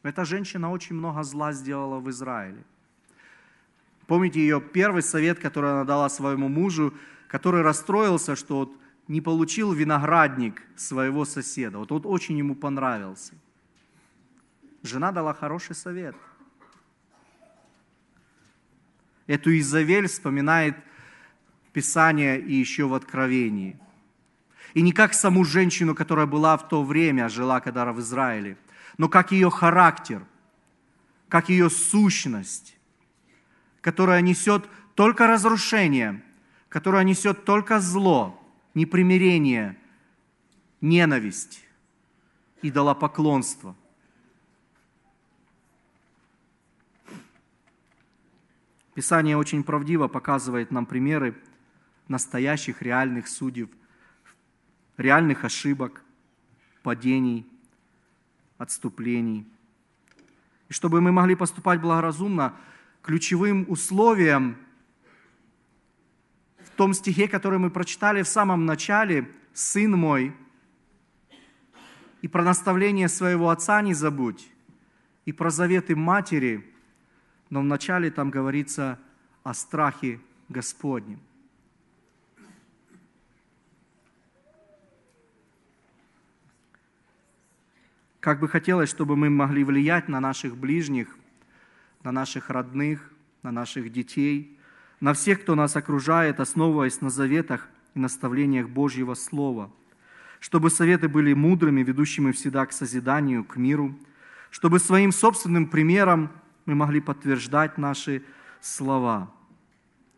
Эта 0.04 0.26
женщина 0.26 0.72
очень 0.72 0.96
много 0.96 1.24
зла 1.24 1.54
сделала 1.54 2.00
в 2.00 2.10
Израиле. 2.10 2.64
Помните 4.08 4.40
ее 4.40 4.60
первый 4.60 5.04
совет, 5.04 5.40
который 5.40 5.72
она 5.72 5.84
дала 5.84 6.10
своему 6.10 6.50
мужу, 6.50 6.94
который 7.28 7.62
расстроился, 7.62 8.36
что 8.36 8.56
вот 8.56 8.72
не 9.08 9.22
получил 9.22 9.74
виноградник 9.74 10.62
своего 10.76 11.26
соседа. 11.26 11.78
Вот 11.78 11.92
он 11.92 12.02
очень 12.06 12.38
ему 12.38 12.56
понравился. 12.56 13.34
Жена 14.84 15.12
дала 15.12 15.34
хороший 15.34 15.76
совет– 15.76 16.16
Эту 19.32 19.58
Изавель 19.58 20.08
вспоминает 20.08 20.76
Писание 21.72 22.38
и 22.38 22.54
еще 22.54 22.86
в 22.86 22.94
Откровении. 22.94 23.80
И 24.74 24.82
не 24.82 24.92
как 24.92 25.14
саму 25.14 25.46
женщину, 25.46 25.96
которая 25.96 26.26
была 26.26 26.58
в 26.58 26.68
то 26.68 26.84
время, 26.84 27.30
жила 27.30 27.62
когда 27.62 27.92
в 27.94 28.00
Израиле, 28.02 28.58
но 28.97 29.10
как 29.10 29.32
ее 29.32 29.49
характер, 29.49 30.25
как 31.27 31.49
ее 31.49 31.69
сущность, 31.69 32.77
которая 33.82 34.21
несет 34.21 34.67
только 34.95 35.27
разрушение, 35.27 36.23
которая 36.69 37.04
несет 37.04 37.45
только 37.45 37.80
зло, 37.80 38.39
непримирение, 38.73 39.77
ненависть, 40.82 41.63
идолопоклонство. 42.62 43.75
Писание 48.93 49.38
очень 49.38 49.63
правдиво 49.63 50.08
показывает 50.08 50.69
нам 50.69 50.86
примеры 50.86 51.41
настоящих 52.08 52.82
реальных 52.82 53.27
судеб, 53.27 53.73
реальных 54.97 55.45
ошибок, 55.45 56.04
падений, 56.84 57.47
отступлений. 58.62 59.45
И 60.69 60.74
чтобы 60.74 61.02
мы 61.02 61.12
могли 61.12 61.36
поступать 61.36 61.82
благоразумно, 61.82 62.56
ключевым 63.02 63.65
условием 63.67 64.58
в 66.60 66.69
том 66.78 66.93
стихе, 66.93 67.28
который 67.28 67.60
мы 67.60 67.69
прочитали 67.69 68.21
в 68.21 68.28
самом 68.28 68.65
начале, 68.65 69.30
«Сын 69.54 69.91
мой, 69.91 70.34
и 72.21 72.28
про 72.28 72.43
наставление 72.43 73.10
своего 73.10 73.50
отца 73.50 73.82
не 73.82 73.93
забудь, 73.93 74.50
и 75.26 75.34
про 75.34 75.50
заветы 75.50 75.95
матери– 75.95 76.67
но 77.52 77.60
вначале 77.60 78.10
там 78.10 78.32
говорится 78.32 78.97
о 79.43 79.54
страхе 79.54 80.19
Господнем. 80.50 81.19
Как 88.21 88.39
бы 88.39 88.47
хотелось, 88.47 88.88
чтобы 88.88 89.15
мы 89.15 89.31
могли 89.31 89.63
влиять 89.63 90.07
на 90.07 90.19
наших 90.19 90.55
ближних, 90.55 91.17
на 92.03 92.12
наших 92.12 92.51
родных, 92.51 93.12
на 93.41 93.51
наших 93.51 93.91
детей, 93.91 94.60
на 94.99 95.13
всех, 95.13 95.41
кто 95.41 95.55
нас 95.55 95.75
окружает, 95.75 96.39
основываясь 96.39 97.01
на 97.01 97.10
заветах 97.10 97.67
и 97.95 97.99
наставлениях 97.99 98.69
Божьего 98.69 99.15
Слова, 99.15 99.71
чтобы 100.39 100.69
советы 100.69 101.10
были 101.10 101.34
мудрыми, 101.34 101.81
ведущими 101.81 102.31
всегда 102.31 102.67
к 102.67 102.73
созиданию, 102.73 103.43
к 103.43 103.55
миру, 103.55 103.97
чтобы 104.51 104.77
своим 104.77 105.12
собственным 105.12 105.65
примером 105.65 106.29
мы 106.67 106.75
могли 106.75 107.01
подтверждать 107.01 107.79
наши 107.79 108.23
слова. 108.60 109.34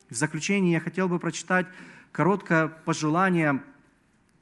В 0.10 0.16
заключение 0.16 0.74
я 0.74 0.80
хотел 0.82 1.08
бы 1.08 1.20
прочитать 1.20 1.68
короткое 2.12 2.68
пожелание 2.68 3.64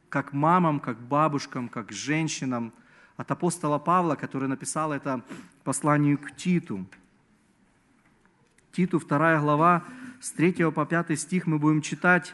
как 0.10 0.34
мамам, 0.34 0.80
как 0.80 1.00
бабушкам, 1.00 1.70
как 1.70 1.92
женщинам 1.92 2.74
от 3.22 3.30
апостола 3.30 3.78
Павла, 3.78 4.16
который 4.16 4.48
написал 4.48 4.92
это 4.92 5.24
посланию 5.64 6.18
к 6.18 6.36
Титу. 6.36 6.88
Титу, 8.72 9.00
2 9.00 9.40
глава, 9.40 9.84
с 10.20 10.32
3 10.32 10.72
по 10.72 10.88
5 10.88 11.20
стих 11.20 11.46
мы 11.46 11.60
будем 11.60 11.84
читать 11.84 12.34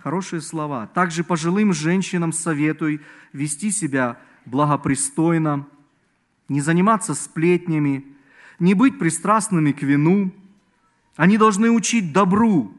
хорошие 0.00 0.40
слова. 0.40 0.88
«Также 0.88 1.22
пожилым 1.22 1.72
женщинам 1.72 2.32
советуй 2.32 3.02
вести 3.32 3.70
себя 3.70 4.18
благопристойно, 4.46 5.68
не 6.48 6.60
заниматься 6.60 7.14
сплетнями, 7.14 8.04
не 8.58 8.74
быть 8.74 8.98
пристрастными 8.98 9.70
к 9.70 9.82
вину. 9.82 10.32
Они 11.14 11.38
должны 11.38 11.70
учить 11.70 12.12
добру, 12.12 12.74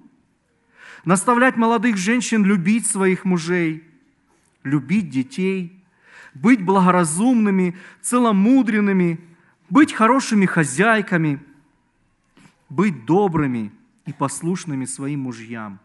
наставлять 1.06 1.56
молодых 1.56 1.96
женщин 1.96 2.43
любить 2.43 2.86
своих 2.86 3.24
мужей, 3.24 3.86
любить 4.63 5.10
детей, 5.10 5.83
быть 6.34 6.63
благоразумными, 6.63 7.78
целомудренными, 8.02 9.19
быть 9.69 9.93
хорошими 9.93 10.46
хозяйками, 10.46 11.39
быть 12.69 13.06
добрыми 13.06 13.72
и 14.06 14.13
послушными 14.13 14.86
своим 14.86 15.22
мужьям. 15.22 15.80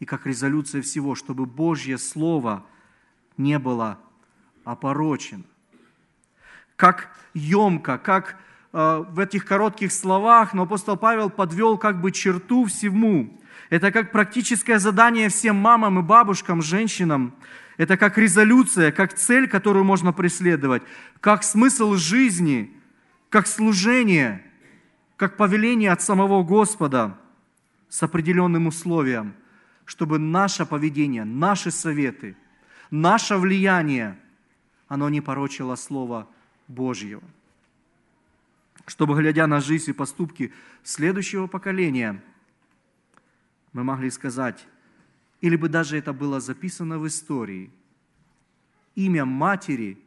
И 0.00 0.04
как 0.04 0.26
резолюция 0.26 0.82
всего, 0.82 1.14
чтобы 1.14 1.46
Божье 1.46 1.96
Слово 1.98 2.64
не 3.36 3.58
было 3.58 3.98
опорочено 4.64 5.44
как 6.82 7.10
емко, 7.32 7.96
как 7.96 8.36
э, 8.72 9.04
в 9.08 9.20
этих 9.20 9.44
коротких 9.44 9.92
словах, 9.92 10.52
но 10.52 10.62
апостол 10.62 10.96
Павел 10.96 11.30
подвел 11.30 11.78
как 11.78 12.00
бы 12.00 12.10
черту 12.10 12.64
всему. 12.64 13.38
Это 13.70 13.92
как 13.92 14.10
практическое 14.10 14.80
задание 14.80 15.28
всем 15.28 15.54
мамам 15.54 16.00
и 16.00 16.02
бабушкам, 16.02 16.60
женщинам. 16.60 17.34
Это 17.76 17.96
как 17.96 18.18
резолюция, 18.18 18.92
как 18.92 19.14
цель, 19.14 19.48
которую 19.48 19.84
можно 19.84 20.12
преследовать, 20.12 20.82
как 21.20 21.42
смысл 21.42 21.94
жизни, 21.94 22.76
как 23.30 23.46
служение, 23.46 24.44
как 25.16 25.36
повеление 25.36 25.90
от 25.90 26.02
самого 26.02 26.42
Господа 26.42 27.18
с 27.88 28.02
определенным 28.02 28.66
условием, 28.66 29.34
чтобы 29.84 30.18
наше 30.18 30.66
поведение, 30.66 31.24
наши 31.24 31.70
советы, 31.70 32.36
наше 32.90 33.36
влияние, 33.36 34.18
оно 34.88 35.08
не 35.08 35.20
порочило 35.20 35.76
Слово 35.76 36.28
Божьего. 36.68 37.22
чтобы, 38.86 39.14
глядя 39.14 39.46
на 39.46 39.60
жизнь 39.60 39.90
и 39.90 39.94
поступки 39.94 40.52
следующего 40.82 41.46
поколения, 41.46 42.20
мы 43.72 43.84
могли 43.84 44.10
сказать, 44.10 44.66
или 45.42 45.56
бы 45.56 45.68
даже 45.68 45.98
это 45.98 46.12
было 46.12 46.40
записано 46.40 46.98
в 46.98 47.06
истории, 47.06 47.70
имя 48.94 49.24
матери 49.24 49.98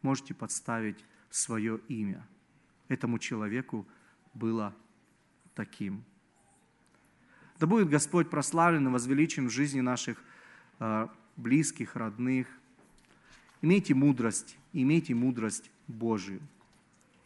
можете 0.00 0.32
подставить 0.32 1.04
свое 1.30 1.78
имя. 1.88 2.26
Этому 2.88 3.18
человеку 3.18 3.86
было 4.32 4.74
таким. 5.54 6.02
Да 7.58 7.66
будет 7.66 7.90
Господь 7.90 8.30
прославлен 8.30 8.88
и 8.88 8.90
возвеличен 8.90 9.48
в 9.48 9.50
жизни 9.50 9.80
наших 9.80 10.22
э, 10.78 11.08
близких, 11.36 11.96
родных. 11.96 12.46
Имейте 13.60 13.94
мудрость, 13.94 14.56
имейте 14.72 15.14
мудрость 15.14 15.70
Божию. 15.86 16.40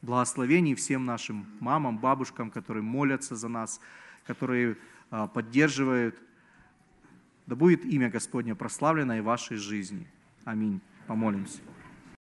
Благословений 0.03 0.75
всем 0.75 1.05
нашим 1.05 1.47
мамам, 1.61 1.99
бабушкам, 1.99 2.51
которые 2.51 2.83
молятся 2.83 3.37
за 3.37 3.47
нас, 3.47 3.81
которые 4.27 4.77
э, 5.13 5.29
поддерживают. 5.33 6.21
Да 7.51 7.57
будет 7.57 7.85
имя 7.85 8.09
Господне 8.09 8.55
прославлено 8.55 9.19
и 9.19 9.21
в 9.21 9.25
вашей 9.25 9.57
жизни. 9.57 10.07
Аминь. 10.45 10.81
Помолимся. 11.09 11.59